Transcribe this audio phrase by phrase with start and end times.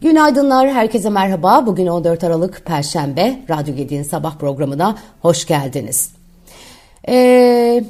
[0.00, 1.66] Günaydınlar, herkese merhaba.
[1.66, 6.10] Bugün 14 Aralık Perşembe, Radyo Gedi'nin sabah programına hoş geldiniz.
[7.08, 7.84] Ee,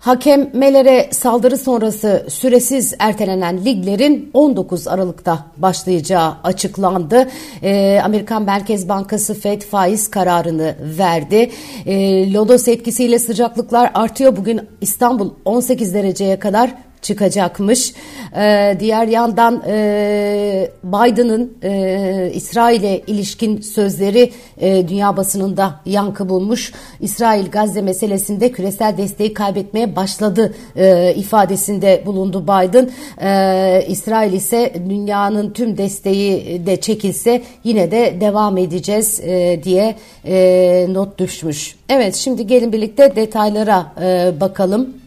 [0.00, 7.28] Hakemelere saldırı sonrası süresiz ertelenen liglerin 19 Aralık'ta başlayacağı açıklandı.
[7.62, 11.50] Ee, Amerikan Merkez Bankası FED faiz kararını verdi.
[11.86, 14.36] Ee, Lodos etkisiyle sıcaklıklar artıyor.
[14.36, 17.94] Bugün İstanbul 18 dereceye kadar çıkacakmış.
[18.36, 26.72] Ee, diğer yandan e, Biden'ın e, İsrail'e ilişkin sözleri e, dünya basınında yankı bulmuş.
[27.00, 32.90] İsrail Gazze meselesinde küresel desteği kaybetmeye başladı e, ifadesinde bulundu Biden.
[33.22, 40.86] E, İsrail ise dünyanın tüm desteği de çekilse yine de devam edeceğiz e, diye e,
[40.90, 41.76] not düşmüş.
[41.88, 44.99] Evet şimdi gelin birlikte detaylara e, bakalım.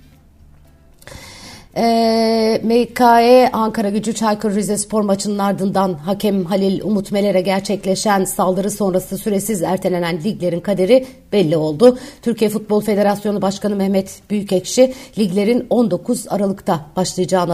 [1.75, 8.71] E, ee, MKE Ankara Gücü Çaykur Rizespor maçının ardından hakem Halil Umut Meler'e gerçekleşen saldırı
[8.71, 11.97] sonrası süresiz ertelenen liglerin kaderi belli oldu.
[12.21, 17.53] Türkiye Futbol Federasyonu Başkanı Mehmet Büyükekşi liglerin 19 Aralık'ta başlayacağını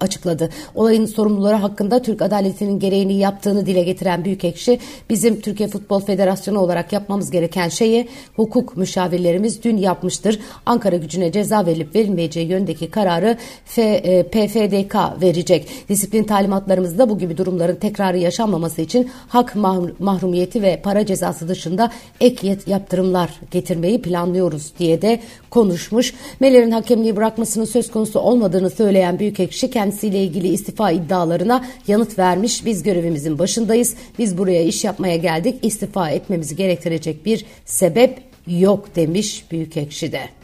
[0.00, 0.50] açıkladı.
[0.74, 4.78] Olayın sorumluları hakkında Türk adaletinin gereğini yaptığını dile getiren Büyükekşi
[5.10, 10.40] bizim Türkiye Futbol Federasyonu olarak yapmamız gereken şeyi hukuk müşavirlerimiz dün yapmıştır.
[10.66, 15.68] Ankara gücüne ceza verilip verilmeyeceği yöndeki kararı F, e, PFDK verecek.
[15.88, 19.54] Disiplin talimatlarımızda bu gibi durumların tekrarı yaşanmaması için hak
[19.98, 26.14] mahrumiyeti ve para cezası dışında ek yaptırımlar getirmeyi planlıyoruz diye de konuşmuş.
[26.40, 32.66] Meller'in hakemliği bırakmasının söz konusu olmadığını söyleyen Büyükekşi kendisiyle ilgili istifa iddialarına yanıt vermiş.
[32.66, 33.94] Biz görevimizin başındayız.
[34.18, 35.58] Biz buraya iş yapmaya geldik.
[35.62, 40.37] İstifa etmemizi gerektirecek bir sebep yok demiş Büyükekşi de.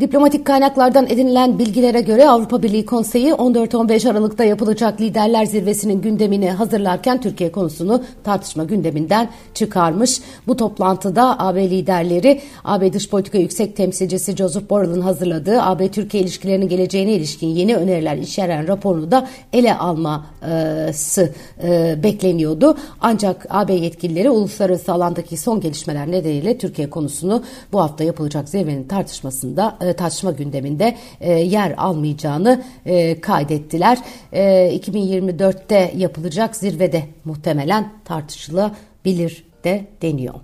[0.00, 7.20] Diplomatik kaynaklardan edinilen bilgilere göre Avrupa Birliği Konseyi 14-15 Aralık'ta yapılacak liderler zirvesinin gündemini hazırlarken
[7.20, 10.20] Türkiye konusunu tartışma gündeminden çıkarmış.
[10.46, 16.68] Bu toplantıda AB liderleri AB Dış Politika Yüksek Temsilcisi Joseph Borrell'ın hazırladığı AB Türkiye ilişkilerinin
[16.68, 21.32] geleceğine ilişkin yeni öneriler içeren raporunu da ele alması
[21.62, 22.76] e, bekleniyordu.
[23.00, 27.42] Ancak AB yetkilileri uluslararası alandaki son gelişmeler nedeniyle Türkiye konusunu
[27.72, 33.98] bu hafta yapılacak zirvenin tartışmasında e, gündeminde e, yer almayacağını e, kaydettiler.
[34.32, 40.34] E, 2024'te yapılacak zirvede muhtemelen tartışılabilir de deniyor.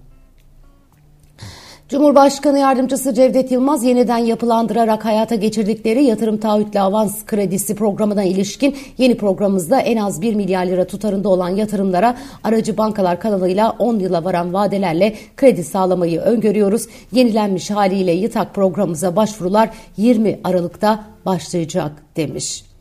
[1.93, 9.17] Cumhurbaşkanı Yardımcısı Cevdet Yılmaz yeniden yapılandırarak hayata geçirdikleri yatırım taahhütlü avans kredisi programına ilişkin yeni
[9.17, 14.53] programımızda en az 1 milyar lira tutarında olan yatırımlara aracı bankalar kanalıyla 10 yıla varan
[14.53, 16.87] vadelerle kredi sağlamayı öngörüyoruz.
[17.13, 22.72] Yenilenmiş haliyle YİTAK programımıza başvurular 20 Aralık'ta başlayacak demiş.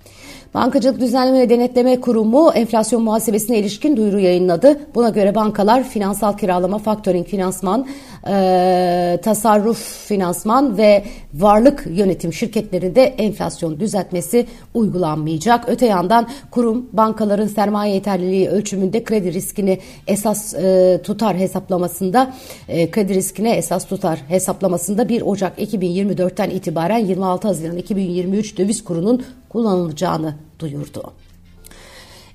[0.54, 4.80] Bankacılık Düzenleme ve Denetleme Kurumu enflasyon muhasebesine ilişkin duyuru yayınladı.
[4.96, 7.88] Buna göre bankalar finansal kiralama, faktöring finansman,
[8.28, 11.04] e, tasarruf finansman ve
[11.34, 15.66] varlık yönetim şirketlerinde enflasyon düzeltmesi uygulanmayacak.
[15.68, 22.34] Öte yandan kurum bankaların sermaye yeterliliği ölçümünde kredi riskini esas e, tutar hesaplamasında
[22.68, 29.24] e, kredi riskine esas tutar hesaplamasında 1 Ocak 2024'ten itibaren 26 Haziran 2023 döviz kurunun
[29.50, 31.14] kullanılacağını duyurdu.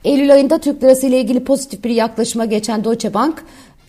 [0.04, 3.44] Eylül ayında Türk lirası ile ilgili pozitif bir yaklaşıma geçen Deutsche Bank,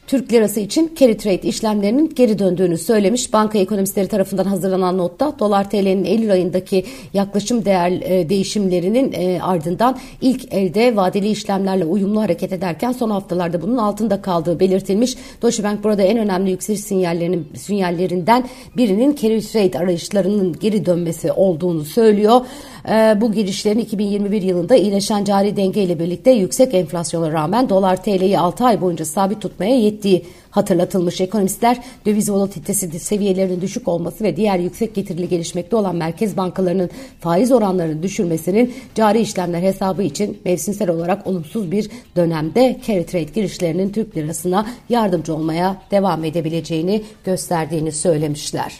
[0.08, 3.34] Türk lirası için carry trade işlemlerinin geri döndüğünü söylemiş.
[3.34, 9.98] Banka ekonomistleri tarafından hazırlanan notta dolar TL'nin Eylül ayındaki yaklaşım değer e, değişimlerinin e, ardından
[10.22, 15.18] ilk elde vadeli işlemlerle uyumlu hareket ederken son haftalarda bunun altında kaldığı belirtilmiş.
[15.42, 18.48] Deutsche Bank burada en önemli yükseliş sinyallerinin sinyallerinden
[18.78, 22.42] birinin carry trade arayışlarının geri dönmesi olduğunu söylüyor.
[22.90, 28.40] E, bu girişlerin 2021 yılında iyileşen cari denge ile birlikte yüksek enflasyona rağmen dolar TL'yi
[28.40, 31.22] 6 ay boyunca sabit tutmaya yettiğini ettiği hatırlatılmış.
[31.22, 36.90] Ekonomistler döviz volatilitesi seviyelerinin düşük olması ve diğer yüksek getirili gelişmekte olan merkez bankalarının
[37.20, 43.90] faiz oranlarını düşürmesinin cari işlemler hesabı için mevsimsel olarak olumsuz bir dönemde carry trade girişlerinin
[43.90, 48.80] Türk lirasına yardımcı olmaya devam edebileceğini gösterdiğini söylemişler.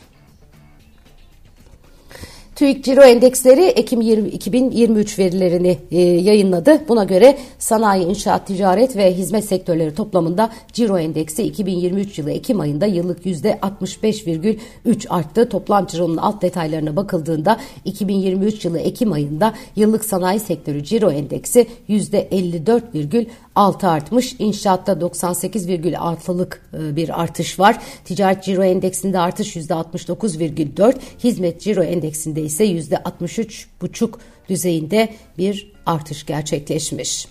[2.58, 6.82] TÜİK Ciro Endeksleri Ekim 20, 2023 verilerini e, yayınladı.
[6.88, 12.86] Buna göre sanayi, inşaat, ticaret ve hizmet sektörleri toplamında Ciro Endeksi 2023 yılı Ekim ayında
[12.86, 15.50] yıllık %65,3 arttı.
[15.50, 23.88] Toplam cironun alt detaylarına bakıldığında 2023 yılı Ekim ayında yıllık sanayi sektörü Ciro Endeksi %54,6
[23.88, 24.36] artmış.
[24.40, 27.80] İnşaatta 98,6'lık e, bir artış var.
[28.06, 30.94] Ticaret Ciro Endeksinde artış %69,4,
[31.24, 34.14] hizmet Ciro Endeksinde ise %63,5
[34.50, 37.28] düzeyinde bir artış gerçekleşmiş.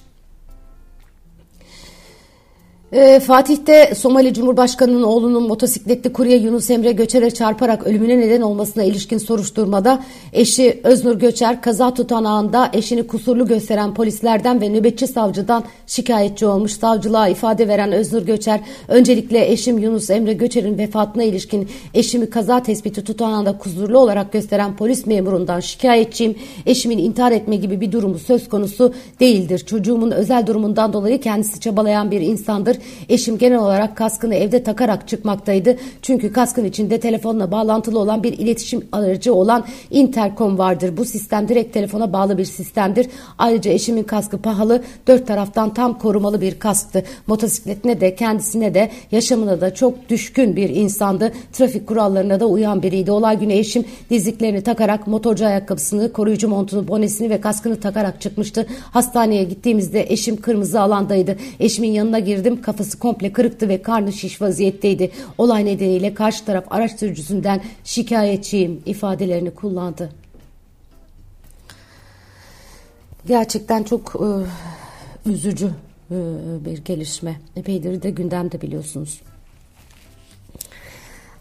[2.93, 9.19] E, Fatih'te Somali Cumhurbaşkanı'nın oğlunun motosikletli kurye Yunus Emre Göçer'e çarparak ölümüne neden olmasına ilişkin
[9.19, 10.03] soruşturmada
[10.33, 16.73] eşi Öznur Göçer kaza tutanağında eşini kusurlu gösteren polislerden ve nöbetçi savcıdan şikayetçi olmuş.
[16.73, 23.05] Savcılığa ifade veren Öznur Göçer öncelikle eşim Yunus Emre Göçer'in vefatına ilişkin eşimi kaza tespiti
[23.05, 26.37] tutanağında kusurlu olarak gösteren polis memurundan şikayetçiyim.
[26.67, 29.59] Eşimin intihar etme gibi bir durumu söz konusu değildir.
[29.59, 32.76] Çocuğumun özel durumundan dolayı kendisi çabalayan bir insandır.
[33.09, 35.77] Eşim genel olarak kaskını evde takarak çıkmaktaydı.
[36.03, 40.97] Çünkü kaskın içinde telefonla bağlantılı olan bir iletişim aracı olan interkom vardır.
[40.97, 43.07] Bu sistem direkt telefona bağlı bir sistemdir.
[43.39, 47.05] Ayrıca eşimin kaskı pahalı, dört taraftan tam korumalı bir kasktı.
[47.27, 51.33] Motosikletine de kendisine de yaşamına da çok düşkün bir insandı.
[51.53, 53.11] Trafik kurallarına da uyan biriydi.
[53.11, 58.67] Olay günü eşim dizliklerini takarak motorcu ayakkabısını, koruyucu montunu, bonesini ve kaskını takarak çıkmıştı.
[58.91, 61.37] Hastaneye gittiğimizde eşim kırmızı alandaydı.
[61.61, 65.11] Eşimin yanına girdim kafası komple kırıktı ve karnı şiş vaziyetteydi.
[65.39, 70.13] Olay nedeniyle karşı taraf araç sürücüsünden şikayetçiyim ifadelerini kullandı.
[73.27, 75.71] Gerçekten çok e, üzücü
[76.11, 76.17] e,
[76.65, 77.41] bir gelişme.
[77.57, 79.21] Epeydir de gündemde biliyorsunuz.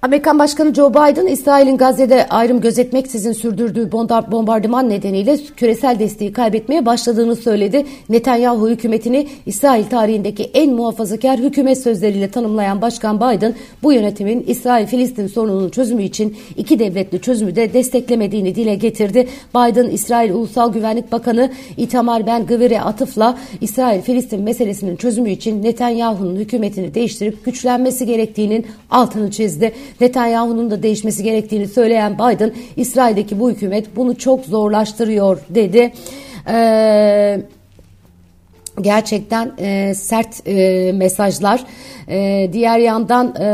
[0.06, 3.92] Amerikan Başkanı Joe Biden, İsrail'in Gazze'de ayrım gözetmeksizin sürdürdüğü
[4.32, 7.86] bombardıman nedeniyle küresel desteği kaybetmeye başladığını söyledi.
[8.10, 13.54] Netanyahu hükümetini İsrail tarihindeki en muhafazakar hükümet sözleriyle tanımlayan Başkan Biden,
[13.84, 19.28] bu yönetimin İsrail-Filistin sorununun çözümü için iki devletli çözümü de desteklemediğini dile getirdi.
[19.56, 26.94] Biden, İsrail Ulusal Güvenlik Bakanı Itamar Ben Gvir'e atıfla İsrail-Filistin meselesinin çözümü için Netanyahu'nun hükümetini
[26.94, 29.72] değiştirip güçlenmesi gerektiğinin altını çizdi.
[30.02, 35.94] Netanyahu'nun da değişmesi gerektiğini söyleyen Biden, İsrail'deki bu hükümet bunu çok zorlaştırıyor dedi.
[36.48, 37.42] Eee
[38.82, 41.64] gerçekten e, sert e, mesajlar.
[42.08, 43.46] E, diğer yandan e,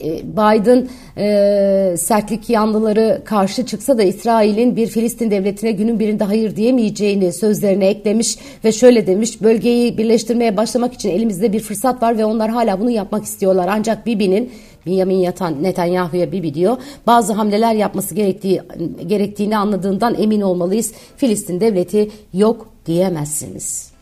[0.00, 0.88] e, Biden
[1.18, 7.86] e, sertlik yanlıları karşı çıksa da İsrail'in bir Filistin devletine günün birinde hayır diyemeyeceğini sözlerine
[7.86, 12.80] eklemiş ve şöyle demiş bölgeyi birleştirmeye başlamak için elimizde bir fırsat var ve onlar hala
[12.80, 13.68] bunu yapmak istiyorlar.
[13.70, 14.50] Ancak Bibi'nin
[14.86, 15.32] Benjamin
[15.62, 16.76] Netanyahu'ya Bibi diyor.
[17.06, 18.62] Bazı hamleler yapması gerektiği
[19.06, 20.92] gerektiğini anladığından emin olmalıyız.
[21.16, 23.94] Filistin devleti yok diyemezsiniz.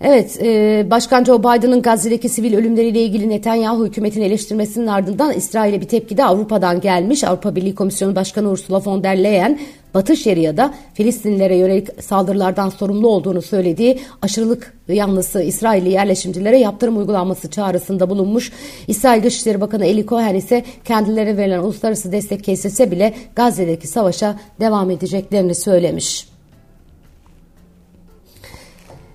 [0.00, 5.88] Evet, e, Başkan Joe Biden'ın Gazze'deki sivil ölümleriyle ilgili Netanyahu hükümetini eleştirmesinin ardından İsrail'e bir
[5.88, 7.24] tepki de Avrupa'dan gelmiş.
[7.24, 9.58] Avrupa Birliği Komisyonu Başkanı Ursula von der Leyen,
[9.98, 18.10] Batı Şeria'da Filistinlilere yönelik saldırılardan sorumlu olduğunu söylediği aşırılık yanlısı İsrailli yerleşimcilere yaptırım uygulanması çağrısında
[18.10, 18.52] bulunmuş.
[18.86, 24.90] İsrail Dışişleri Bakanı Eli Cohen ise kendilerine verilen uluslararası destek kesilse bile Gazze'deki savaşa devam
[24.90, 26.37] edeceklerini söylemiş.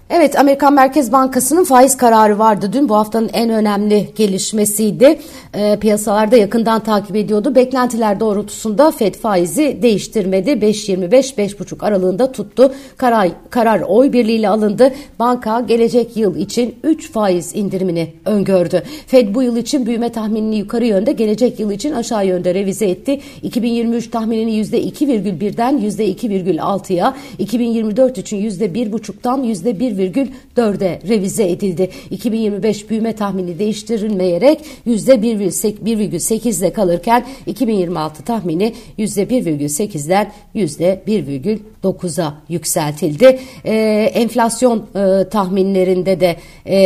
[0.10, 5.20] Evet Amerikan Merkez Bankası'nın faiz kararı vardı dün bu haftanın en önemli gelişmesiydi.
[5.54, 7.56] E, piyasalarda yakından takip ediyordu.
[7.56, 10.50] Beklentiler doğrultusunda Fed faizi değiştirmedi.
[10.50, 12.74] 5.25-5.5 aralığında tuttu.
[12.98, 14.94] Karar, karar oy birliğiyle alındı.
[15.20, 18.84] Banka gelecek yıl için 3 faiz indirimini öngördü.
[19.08, 23.20] Fed bu yıl için büyüme tahminini yukarı yönde gelecek yıl için aşağı yönde revize etti.
[23.44, 31.90] 2023 tahminini %2,1'den %2,6'ya 2024 için %1,5'tan %1,5 %1,4'e revize edildi.
[32.12, 43.40] 2025 büyüme tahmini değiştirilmeyerek %1,8'de kalırken 2026 tahmini %1,8'den %1,9'a yükseltildi.
[43.66, 43.74] Ee,
[44.14, 46.36] enflasyon e, tahminlerinde de
[46.66, 46.78] e,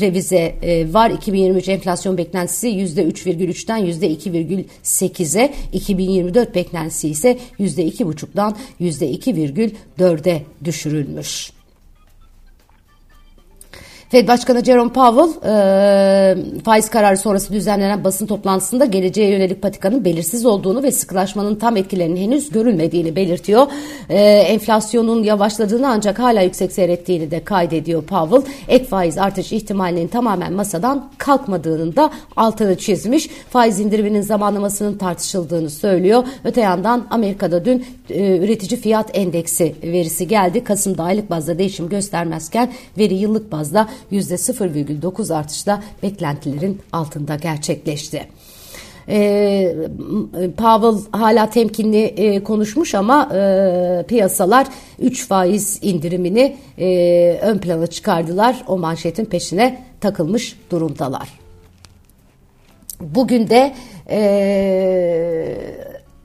[0.00, 1.10] revize e, var.
[1.10, 11.61] 2023 enflasyon beklentisi %3,3'ten %2,8'e, 2024 beklentisi ise %2,5'dan %2,4'e düşürülmüş.
[14.12, 20.46] Fed Başkanı Jerome Powell e, faiz kararı sonrası düzenlenen basın toplantısında geleceğe yönelik patikanın belirsiz
[20.46, 23.66] olduğunu ve sıkılaşmanın tam etkilerinin henüz görülmediğini belirtiyor.
[24.08, 28.52] E, enflasyonun yavaşladığını ancak hala yüksek seyrettiğini de kaydediyor Powell.
[28.68, 33.30] Ek faiz artış ihtimalinin tamamen masadan kalkmadığının da altını çizmiş.
[33.50, 36.24] Faiz indiriminin zamanlamasının tartışıldığını söylüyor.
[36.44, 40.64] Öte yandan Amerika'da dün e, üretici fiyat endeksi verisi geldi.
[40.64, 48.26] Kasım'da aylık bazda değişim göstermezken veri yıllık bazda %0,9 artışla beklentilerin altında gerçekleşti.
[49.08, 49.76] E,
[50.56, 54.66] Powell hala temkinli e, konuşmuş ama e, piyasalar
[54.98, 58.64] 3 faiz indirimini e, ön plana çıkardılar.
[58.66, 61.28] O manşetin peşine takılmış durumdalar.
[63.00, 63.74] Bugün de
[64.10, 64.22] e,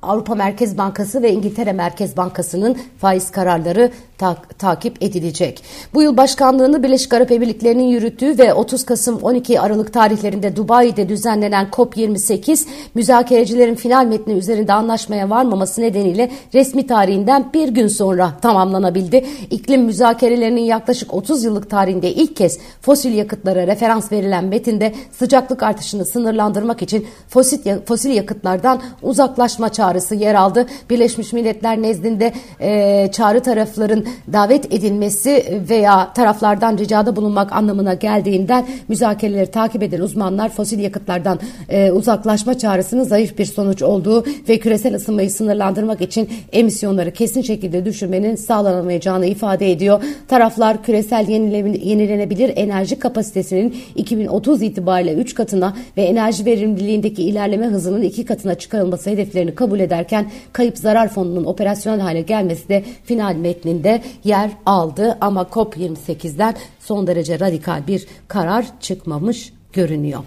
[0.02, 5.64] Avrupa Merkez Bankası ve İngiltere Merkez Bankası'nın faiz kararları ta- takip edilecek.
[5.94, 11.68] Bu yıl başkanlığını Birleşik Arap Emirlikleri'nin yürüttüğü ve 30 Kasım 12 Aralık tarihlerinde Dubai'de düzenlenen
[11.72, 19.26] COP28 müzakerecilerin final metni üzerinde anlaşmaya varmaması nedeniyle resmi tarihinden bir gün sonra tamamlanabildi.
[19.52, 26.06] İklim müzakerelerinin yaklaşık 30 yıllık tarihinde ilk kez fosil yakıtlara referans verilen metinde sıcaklık artışını
[26.06, 30.66] sınırlandırmak için fosil, fosil yakıtlardan uzaklaşma çağrısı yer aldı.
[30.90, 39.52] Birleşmiş Milletler nezdinde e, çağrı tarafların davet edilmesi veya taraflardan ricada bulunmak anlamına geldiğinden müzakereleri
[39.52, 45.32] takip eden uzmanlar fosil yakıtlardan e, uzaklaşma çağrısının zayıf bir sonuç olduğu ve küresel ısınmayı
[45.32, 50.04] sınırlandırmak için emisyonları kesin şekilde düşürmenin sağlanamayacağını ifade ediyor.
[50.28, 58.26] Taraflar küresel yenilenebilir enerji kapasitesinin 2030 itibariyle 3 katına ve enerji verimliliğindeki ilerleme hızının 2
[58.26, 64.52] katına çıkarılması hedeflerini kabul ederken kayıp zarar fonunun operasyonel hale gelmesi de final metninde yer
[64.66, 70.24] aldı ama COP28'den son derece radikal bir karar çıkmamış görünüyor.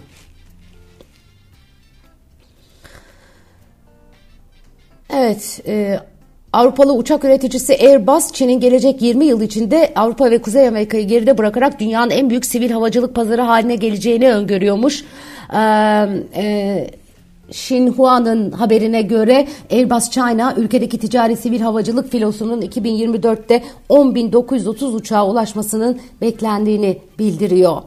[5.13, 5.99] Evet, e,
[6.53, 11.79] Avrupalı uçak üreticisi Airbus, Çin'in gelecek 20 yıl içinde Avrupa ve Kuzey Amerika'yı geride bırakarak
[11.79, 15.03] dünyanın en büyük sivil havacılık pazarı haline geleceğini öngörüyormuş.
[15.53, 15.57] Ee,
[16.35, 16.87] e,
[17.51, 26.97] Xinhua'nın haberine göre Airbus China ülkedeki ticari sivil havacılık filosunun 2024'te 10.930 uçağa ulaşmasının beklendiğini
[27.19, 27.81] bildiriyor.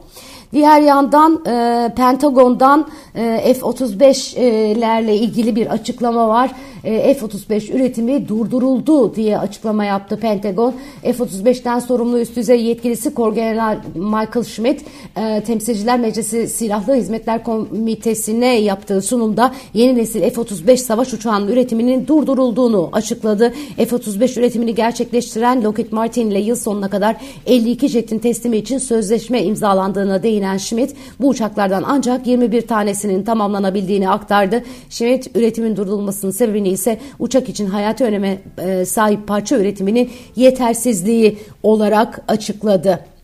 [0.53, 6.51] Diğer yandan e, Pentagon'dan e, F-35'lerle ilgili bir açıklama var.
[6.85, 10.73] E, F-35 üretimi durduruldu diye açıklama yaptı Pentagon.
[11.01, 14.81] F-35'ten sorumlu üst düzey yetkilisi Korgeneral Michael Schmidt
[15.17, 22.89] e, Temsilciler Meclisi Silahlı Hizmetler Komitesi'ne yaptığı sunumda yeni nesil F-35 savaş uçağının üretiminin durdurulduğunu
[22.91, 23.53] açıkladı.
[23.77, 27.15] F-35 üretimini gerçekleştiren Lockheed Martin ile yıl sonuna kadar
[27.45, 34.63] 52 jetin teslimi için sözleşme imzalandığına değinen Schmidt bu uçaklardan ancak 21 tanesinin tamamlanabildiğini aktardı.
[34.89, 42.21] Schmidt üretimin durdurulmasının sebebini ise uçak için hayati öneme e, sahip parça üretiminin yetersizliği olarak
[42.27, 43.14] açıkladı.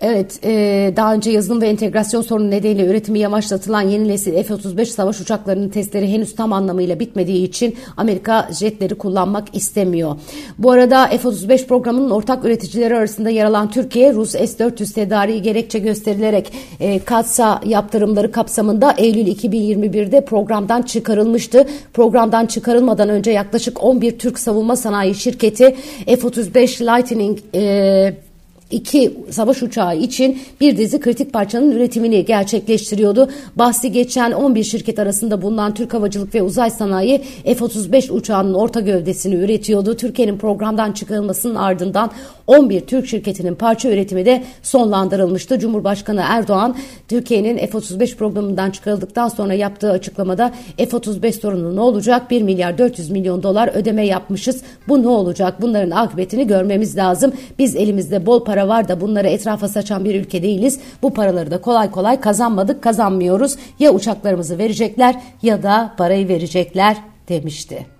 [0.00, 5.20] Evet, e, daha önce yazılım ve entegrasyon sorunu nedeniyle üretimi yavaşlatılan yeni nesil F-35 savaş
[5.20, 10.16] uçaklarının testleri henüz tam anlamıyla bitmediği için Amerika jetleri kullanmak istemiyor.
[10.58, 16.52] Bu arada F-35 programının ortak üreticileri arasında yer alan Türkiye, Rus S-400 tedariği gerekçe gösterilerek
[16.80, 21.66] e, katsa yaptırımları kapsamında Eylül 2021'de programdan çıkarılmıştı.
[21.92, 25.76] Programdan çıkarılmadan önce yaklaşık 11 Türk savunma sanayi şirketi
[26.06, 28.27] F-35 Lightning e,
[28.70, 33.30] iki savaş uçağı için bir dizi kritik parçanın üretimini gerçekleştiriyordu.
[33.56, 39.34] Bahsi geçen 11 şirket arasında bulunan Türk Havacılık ve Uzay Sanayi F-35 uçağının orta gövdesini
[39.34, 39.96] üretiyordu.
[39.96, 42.10] Türkiye'nin programdan çıkarılmasının ardından
[42.48, 45.58] 11 Türk şirketinin parça üretimi de sonlandırılmıştı.
[45.58, 46.76] Cumhurbaşkanı Erdoğan
[47.08, 52.30] Türkiye'nin F-35 programından çıkarıldıktan sonra yaptığı açıklamada F-35 sorunu ne olacak?
[52.30, 54.62] 1 milyar 400 milyon dolar ödeme yapmışız.
[54.88, 55.62] Bu ne olacak?
[55.62, 57.32] Bunların akıbetini görmemiz lazım.
[57.58, 60.80] Biz elimizde bol para var da bunları etrafa saçan bir ülke değiliz.
[61.02, 63.56] Bu paraları da kolay kolay kazanmadık, kazanmıyoruz.
[63.78, 66.96] Ya uçaklarımızı verecekler ya da parayı verecekler
[67.28, 67.97] demişti.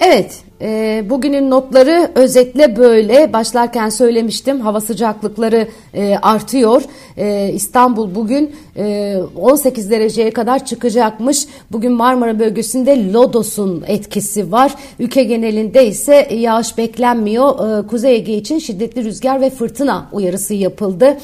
[0.00, 3.32] Evet, e, bugünün notları özetle böyle.
[3.32, 6.82] Başlarken söylemiştim, hava sıcaklıkları e, artıyor.
[7.16, 11.46] E, İstanbul bugün e, 18 dereceye kadar çıkacakmış.
[11.72, 14.74] Bugün Marmara bölgesinde Lodos'un etkisi var.
[14.98, 17.78] Ülke genelinde ise yağış beklenmiyor.
[17.84, 21.18] E, Kuzey Ege için şiddetli rüzgar ve fırtına uyarısı yapıldı.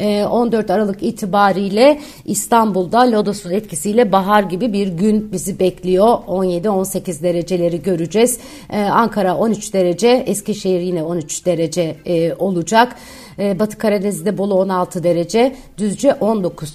[0.00, 6.08] 14 ee, Aralık itibariyle İstanbul'da Lodos'un etkisiyle bahar gibi bir gün bizi bekliyor.
[6.08, 8.38] 17-18 dereceleri göreceğiz.
[8.70, 12.96] Ee, Ankara 13 derece, Eskişehir yine 13 derece e, olacak.
[13.38, 16.74] Ee, Batı Karadeniz'de Bolu 16 derece, Düzce 19.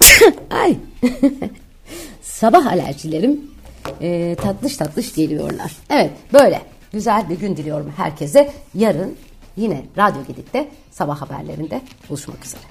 [0.50, 0.76] Ay.
[2.22, 3.40] Sabah alerjilerim
[4.00, 5.72] e, tatlış tatlış geliyorlar.
[5.90, 6.60] Evet böyle
[6.92, 8.52] güzel bir gün diliyorum herkese.
[8.74, 9.16] Yarın
[9.56, 12.62] Yine Radyo Gedik'te sabah haberlerinde buluşmak üzere.